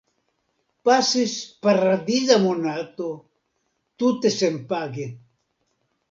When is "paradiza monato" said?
1.65-3.09